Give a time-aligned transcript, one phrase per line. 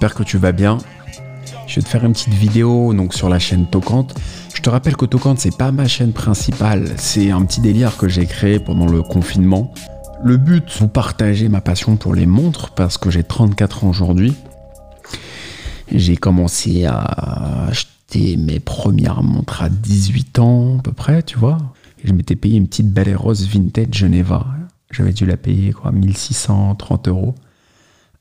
[0.00, 0.78] j'espère que tu vas bien.
[1.66, 4.18] Je vais te faire une petite vidéo donc sur la chaîne Tocante.
[4.54, 8.08] Je te rappelle que Tocante c'est pas ma chaîne principale, c'est un petit délire que
[8.08, 9.74] j'ai créé pendant le confinement.
[10.24, 14.32] Le but, vous partager ma passion pour les montres parce que j'ai 34 ans aujourd'hui.
[15.92, 21.58] J'ai commencé à acheter mes premières montres à 18 ans à peu près, tu vois.
[22.02, 24.46] je m'étais payé une petite Belle Rose Vintage Geneva.
[24.90, 27.34] J'avais dû la payer quoi, 1630 euros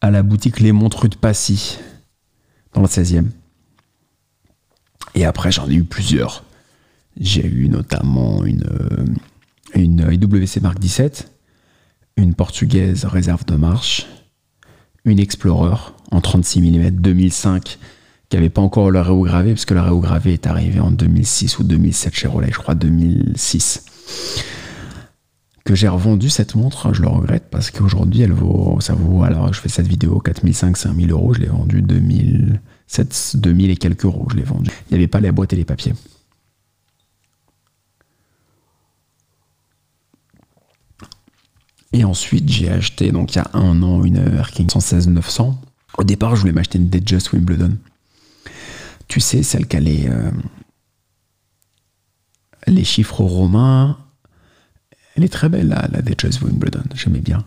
[0.00, 1.78] à la boutique Les Montres de Passy,
[2.72, 3.26] dans le 16e.
[5.14, 6.44] Et après, j'en ai eu plusieurs.
[7.18, 8.64] J'ai eu notamment une,
[9.76, 11.30] euh, IWC Mark 17,
[12.16, 14.06] une portugaise réserve de marche,
[15.04, 15.76] une Explorer
[16.10, 17.78] en 36 mm 2005
[18.28, 21.64] qui n'avait pas encore le gravé parce que le gravé est arrivé en 2006 ou
[21.64, 23.84] 2007 chez Rolex, je crois 2006
[25.64, 29.52] que j'ai revendu cette montre, je le regrette parce qu'aujourd'hui elle vaut, ça vaut, alors
[29.52, 32.60] je fais cette vidéo 4500, 5000 euros, je l'ai vendu 2000,
[33.34, 34.70] 2000 et quelques euros, je l'ai vendu.
[34.70, 35.94] Il n'y avait pas les boîtes et les papiers.
[41.94, 45.58] Et ensuite j'ai acheté, donc il y a un an, une Erking 116 900.
[45.96, 47.78] Au départ je voulais m'acheter une Just Wimbledon.
[49.08, 50.30] Tu sais, celle qui a les, euh,
[52.66, 53.98] les chiffres romains
[55.16, 56.82] elle est très belle, la, la Duchess Wimbledon.
[56.94, 57.44] J'aimais bien.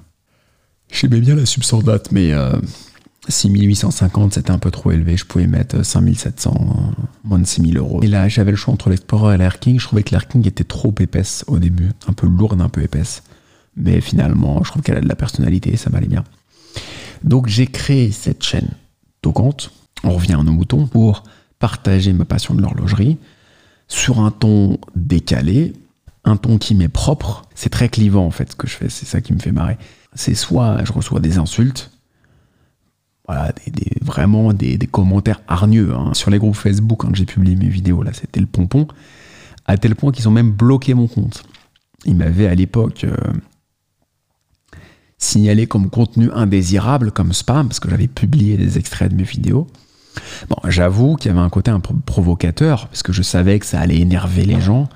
[0.92, 2.34] J'aimais bien la subsordate, mais
[3.28, 5.18] 6850, euh, c'était un peu trop élevé.
[5.18, 8.02] Je pouvais mettre 5700, euh, moins de 6000 euros.
[8.04, 9.80] Et là, j'avais le choix entre l'Explorer et l'Air King.
[9.80, 11.92] Je trouvais que l'Air King était trop épaisse au début.
[12.08, 13.24] Un peu lourde, un peu épaisse.
[13.76, 16.24] Mais finalement, je trouve qu'elle a de la personnalité et ça m'allait bien.
[17.24, 18.70] Donc, j'ai créé cette chaîne
[19.22, 19.72] Tocante.
[20.04, 21.24] On revient à nos moutons pour
[21.60, 23.18] partager ma passion de l'horlogerie
[23.88, 25.74] sur un ton décalé,
[26.28, 27.44] un ton qui m'est propre.
[27.56, 29.78] C'est très clivant en fait ce que je fais, c'est ça qui me fait marrer.
[30.14, 31.92] C'est soit je reçois des insultes,
[33.28, 35.94] voilà, des, vraiment des, commentaires hargneux.
[35.94, 36.14] Hein.
[36.14, 38.88] Sur les groupes Facebook, quand j'ai publié mes vidéos, là c'était le pompon,
[39.66, 41.44] à tel point qu'ils ont même bloqué mon compte.
[42.06, 43.16] Ils m'avaient à l'époque euh,
[45.18, 49.68] signalé comme contenu indésirable, comme spam, parce que j'avais publié des extraits de mes vidéos.
[50.50, 53.66] Bon, j'avoue qu'il y avait un côté un peu provocateur, parce que je savais que
[53.66, 54.90] ça allait énerver les gens.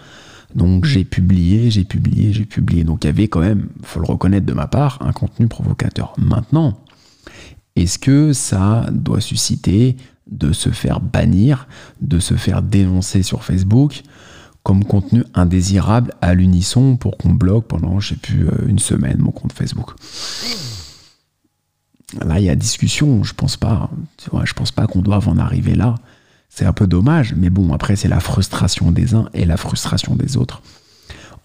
[0.56, 2.84] Donc j'ai publié, j'ai publié, j'ai publié.
[2.84, 6.14] Donc il y avait quand même, faut le reconnaître de ma part, un contenu provocateur.
[6.18, 6.80] Maintenant,
[7.76, 9.98] est-ce que ça doit susciter
[10.30, 11.68] de se faire bannir,
[12.02, 14.04] de se faire dénoncer sur Facebook
[14.64, 19.18] comme contenu indésirable à l'unisson pour qu'on bloque pendant, je sais plus, euh, une semaine
[19.20, 19.96] mon compte Facebook?
[22.26, 23.90] Là, il y a discussion, je pense pas.
[24.44, 25.96] je pense pas qu'on doive en arriver là.
[26.54, 30.18] C'est un peu dommage, mais bon, après, c'est la frustration des uns et la frustration
[30.18, 30.62] des autres.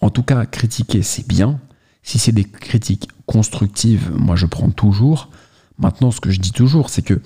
[0.01, 1.61] En tout cas, critiquer, c'est bien.
[2.03, 5.29] Si c'est des critiques constructives, moi, je prends toujours.
[5.77, 7.21] Maintenant, ce que je dis toujours, c'est que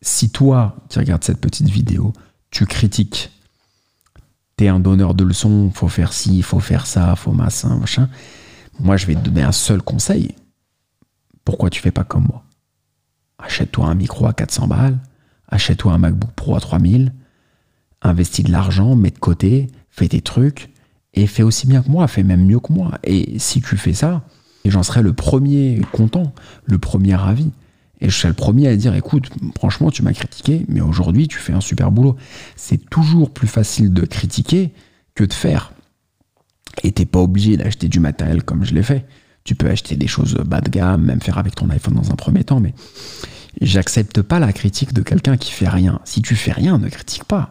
[0.00, 2.12] si toi, qui regardes cette petite vidéo,
[2.52, 3.32] tu critiques,
[4.56, 8.08] t'es un donneur de leçons, faut faire ci, faut faire ça, faut massin, machin,
[8.78, 10.36] moi, je vais te donner un seul conseil.
[11.44, 12.44] Pourquoi tu fais pas comme moi?
[13.38, 14.98] Achète-toi un micro à 400 balles,
[15.50, 17.12] achète-toi un MacBook Pro à 3000,
[18.02, 20.70] investis de l'argent, mets de côté, fais tes trucs,
[21.14, 22.98] et fais aussi bien que moi, fais même mieux que moi.
[23.04, 24.22] Et si tu fais ça,
[24.64, 26.32] j'en serai le premier content,
[26.66, 27.50] le premier ravi.
[28.00, 31.38] Et je serai le premier à dire, écoute, franchement, tu m'as critiqué, mais aujourd'hui, tu
[31.38, 32.16] fais un super boulot.
[32.56, 34.72] C'est toujours plus facile de critiquer
[35.14, 35.72] que de faire.
[36.82, 39.04] Et t'es pas obligé d'acheter du matériel comme je l'ai fait.
[39.44, 42.16] Tu peux acheter des choses bas de gamme, même faire avec ton iPhone dans un
[42.16, 42.72] premier temps, mais
[43.60, 46.00] J'accepte pas la critique de quelqu'un qui fait rien.
[46.04, 47.50] Si tu fais rien, ne critique pas.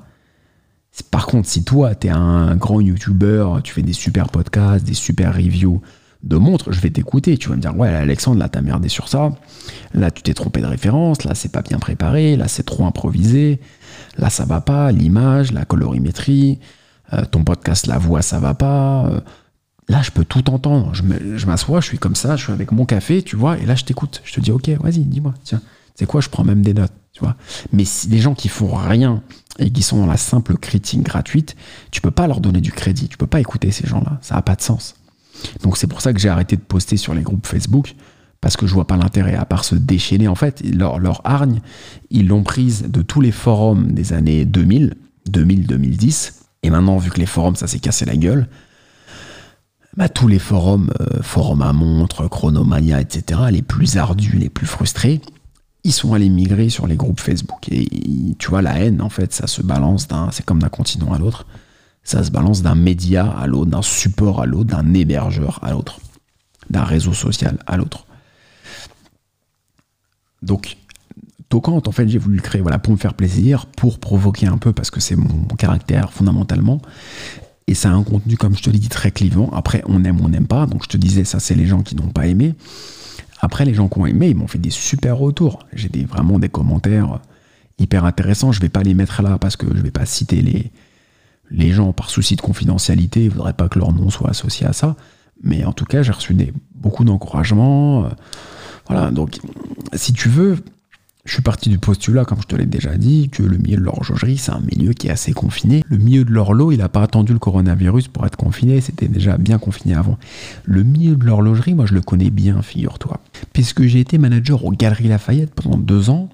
[1.11, 4.93] Par contre, si toi, tu es un grand YouTuber, tu fais des super podcasts, des
[4.95, 5.81] super reviews
[6.23, 7.37] de montres, je vais t'écouter.
[7.37, 9.31] Tu vas me dire, ouais, Alexandre, là, t'as merdé sur ça.
[9.93, 11.23] Là, tu t'es trompé de référence.
[11.23, 12.35] Là, c'est pas bien préparé.
[12.35, 13.61] Là, c'est trop improvisé.
[14.17, 14.91] Là, ça va pas.
[14.91, 16.59] L'image, la colorimétrie,
[17.13, 19.05] euh, ton podcast, la voix, ça va pas.
[19.05, 19.21] Euh,
[19.87, 20.91] là, je peux tout entendre.
[20.93, 23.75] Je m'assois, je suis comme ça, je suis avec mon café, tu vois, et là,
[23.75, 24.21] je t'écoute.
[24.23, 25.61] Je te dis, ok, vas-y, dis-moi, tiens.
[25.99, 27.35] C'est quoi Je prends même des notes, tu vois.
[27.73, 29.21] Mais si les gens qui font rien
[29.59, 31.57] et qui sont dans la simple critique gratuite,
[31.91, 33.09] tu peux pas leur donner du crédit.
[33.09, 34.17] Tu peux pas écouter ces gens-là.
[34.21, 34.95] Ça n'a pas de sens.
[35.61, 37.95] Donc c'est pour ça que j'ai arrêté de poster sur les groupes Facebook
[38.39, 40.29] parce que je vois pas l'intérêt à part se déchaîner.
[40.29, 41.59] En fait, leur, leur hargne,
[42.11, 44.95] ils l'ont prise de tous les forums des années 2000,
[45.29, 46.31] 2000-2010.
[46.63, 48.47] Et maintenant, vu que les forums, ça s'est cassé la gueule,
[49.97, 54.65] bah, tous les forums, euh, forums à montre, Chronomania, etc., les plus ardus, les plus
[54.65, 55.19] frustrés,
[55.83, 57.67] ils sont allés migrer sur les groupes Facebook.
[57.71, 57.87] Et
[58.37, 60.29] tu vois, la haine, en fait, ça se balance d'un.
[60.31, 61.45] C'est comme d'un continent à l'autre.
[62.03, 65.99] Ça se balance d'un média à l'autre, d'un support à l'autre, d'un hébergeur à l'autre,
[66.69, 68.05] d'un réseau social à l'autre.
[70.41, 70.77] Donc,
[71.49, 74.57] Tocante, en fait, j'ai voulu le créer voilà, pour me faire plaisir, pour provoquer un
[74.57, 76.81] peu, parce que c'est mon caractère fondamentalement.
[77.67, 79.51] Et ça a un contenu, comme je te l'ai dit, très clivant.
[79.51, 80.65] Après, on aime ou on n'aime pas.
[80.65, 82.55] Donc, je te disais, ça, c'est les gens qui n'ont pas aimé.
[83.39, 85.65] Après, les gens qui ont aimé, ils m'ont fait des super retours.
[85.73, 87.19] J'ai des, vraiment des commentaires
[87.77, 88.51] hyper intéressants.
[88.51, 90.71] Je vais pas les mettre là parce que je vais pas citer les,
[91.49, 93.25] les gens par souci de confidentialité.
[93.25, 94.95] Ils voudraient pas que leur nom soit associé à ça.
[95.41, 98.05] Mais en tout cas, j'ai reçu des, beaucoup d'encouragement.
[98.05, 98.09] Euh,
[98.87, 99.39] voilà, donc
[99.93, 100.57] si tu veux,
[101.25, 103.83] je suis parti du postulat, comme je te l'ai déjà dit, que le milieu de
[103.83, 105.83] l'horlogerie, c'est un milieu qui est assez confiné.
[105.87, 109.37] Le milieu de l'horloge, il n'a pas attendu le coronavirus pour être confiné, c'était déjà
[109.37, 110.17] bien confiné avant.
[110.65, 113.19] Le milieu de l'horlogerie, moi je le connais bien, figure-toi.
[113.53, 116.29] Puisque j'ai été manager aux Galeries Lafayette pendant deux ans,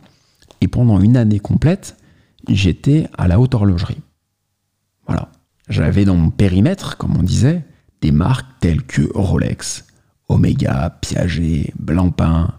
[0.62, 1.98] et pendant une année complète,
[2.48, 4.02] j'étais à la haute horlogerie.
[5.06, 5.31] Voilà.
[5.68, 7.66] J'avais dans mon périmètre, comme on disait,
[8.02, 9.86] des marques telles que Rolex,
[10.28, 12.54] Omega, Piaget, Blancpain,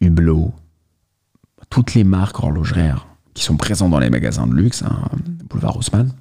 [0.00, 0.52] Hublot,
[1.68, 5.08] toutes les marques horlogères qui sont présentes dans les magasins de luxe, hein,
[5.48, 6.12] boulevard Haussmann.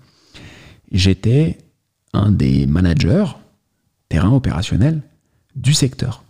[0.91, 1.57] J'étais
[2.13, 3.25] un des managers
[4.09, 5.01] terrain opérationnel
[5.55, 6.23] du secteur.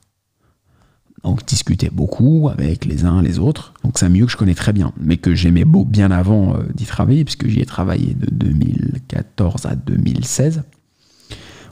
[1.24, 3.74] Donc discutais beaucoup avec les uns les autres.
[3.84, 6.64] Donc c'est un milieu que je connais très bien, mais que j'aimais bien avant euh,
[6.74, 10.64] d'y travailler, puisque j'y ai travaillé de 2014 à 2016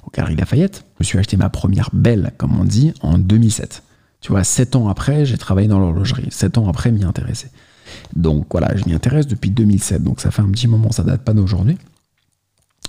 [0.06, 0.86] au Galerie Lafayette.
[0.96, 3.84] Je me suis acheté ma première belle, comme on dit, en 2007.
[4.20, 6.28] Tu vois, sept ans après, j'ai travaillé dans l'horlogerie.
[6.32, 7.50] Sept ans après, m'y intéresser.
[8.16, 10.04] Donc voilà, je m'y intéresse depuis 2007.
[10.04, 11.78] Donc ça fait un petit moment, ça date pas d'aujourd'hui.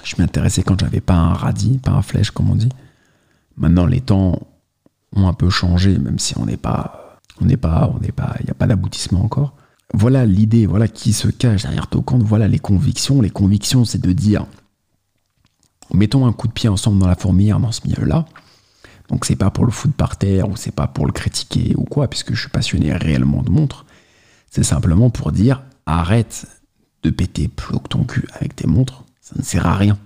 [0.04, 2.70] Je m'y intéressais quand j'avais pas un radis, pas un flèche, comme on dit.
[3.56, 4.47] Maintenant, les temps
[5.14, 8.36] ont un peu changé, même si on n'est pas, on n'est pas, on n'est pas,
[8.40, 9.54] il n'y a pas d'aboutissement encore.
[9.94, 13.20] Voilà l'idée, voilà qui se cache derrière Tocante, voilà les convictions.
[13.22, 14.46] Les convictions, c'est de dire,
[15.94, 18.26] mettons un coup de pied ensemble dans la fourmilière dans ce milieu-là.
[19.08, 21.84] Donc c'est pas pour le foot par terre ou c'est pas pour le critiquer ou
[21.84, 23.86] quoi, puisque je suis passionné réellement de montres.
[24.50, 26.46] C'est simplement pour dire arrête
[27.02, 29.98] de péter plus ton cul avec tes montres, ça ne sert à rien.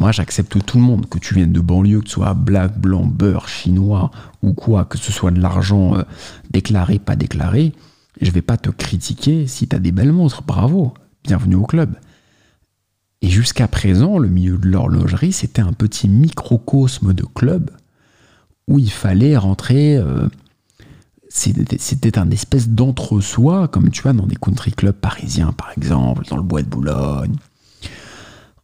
[0.00, 3.04] Moi, j'accepte tout le monde, que tu viennes de banlieue, que tu sois black, blanc,
[3.04, 4.10] beurre, chinois
[4.42, 6.04] ou quoi, que ce soit de l'argent euh,
[6.50, 7.74] déclaré, pas déclaré.
[8.18, 11.96] Je vais pas te critiquer si tu as des belles montres, bravo, bienvenue au club.
[13.20, 17.70] Et jusqu'à présent, le milieu de l'horlogerie, c'était un petit microcosme de club
[18.68, 19.98] où il fallait rentrer.
[19.98, 20.28] Euh,
[21.28, 26.36] c'était un espèce d'entre-soi, comme tu vois dans des country clubs parisiens, par exemple, dans
[26.36, 27.36] le Bois de Boulogne,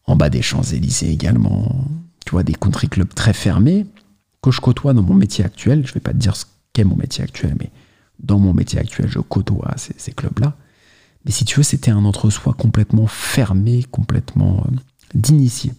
[0.06, 1.84] en bas des Champs-Élysées également.
[2.24, 3.86] Tu vois, des country clubs très fermés
[4.42, 5.86] que je côtoie dans mon métier actuel.
[5.86, 7.70] Je vais pas te dire ce qu'est mon métier actuel, mais
[8.20, 10.56] dans mon métier actuel, je côtoie ces clubs-là.
[11.24, 14.76] Mais si tu veux, c'était un entre-soi complètement fermé, complètement euh,
[15.14, 15.72] d'initié.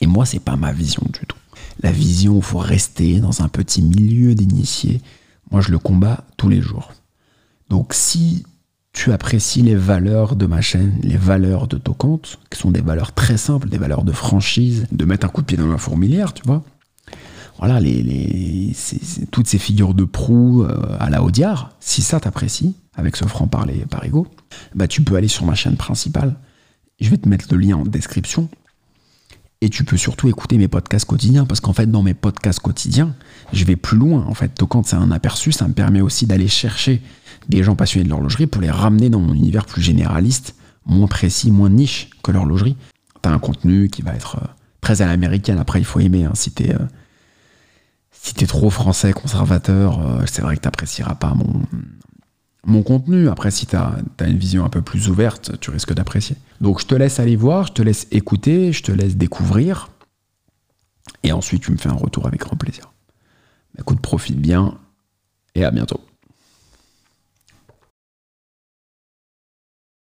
[0.00, 1.36] Et moi, c'est pas ma vision du tout.
[1.80, 5.00] La vision il faut rester dans un petit milieu d'initiés,
[5.50, 6.92] moi, je le combats tous les jours.
[7.68, 8.44] Donc, si
[8.92, 13.12] tu apprécies les valeurs de ma chaîne, les valeurs de Tocante, qui sont des valeurs
[13.12, 16.32] très simples, des valeurs de franchise, de mettre un coup de pied dans la fourmilière,
[16.32, 16.62] tu vois.
[17.58, 18.72] Voilà, les,
[19.32, 23.84] toutes ces figures de proue euh, à la Audiard, si ça t'apprécie, avec ce franc-parler
[23.90, 24.26] par ego,
[24.74, 26.36] bah tu peux aller sur ma chaîne principale.
[27.00, 28.48] Je vais te mettre le lien en description.
[29.60, 33.14] Et tu peux surtout écouter mes podcasts quotidiens, parce qu'en fait, dans mes podcasts quotidiens,
[33.52, 34.24] je vais plus loin.
[34.28, 37.02] En fait, quand c'est un aperçu, ça me permet aussi d'aller chercher
[37.48, 40.54] des gens passionnés de l'horlogerie pour les ramener dans mon univers plus généraliste,
[40.86, 42.76] moins précis, moins niche que l'horlogerie.
[43.22, 44.46] T'as un contenu qui va être euh,
[44.80, 45.58] très à l'américaine.
[45.58, 46.24] Après, il faut aimer.
[46.24, 51.62] Hein, si t'es euh, trop français, conservateur, euh, c'est vrai que t'apprécieras pas mon,
[52.64, 53.28] mon contenu.
[53.28, 56.36] Après, si tu as, une vision un peu plus ouverte, tu risques d'apprécier.
[56.60, 59.90] Donc, je te laisse aller voir, je te laisse écouter, je te laisse découvrir.
[61.24, 62.92] Et ensuite, tu me fais un retour avec grand plaisir.
[63.78, 64.78] Écoute, profite bien
[65.54, 66.00] et à bientôt.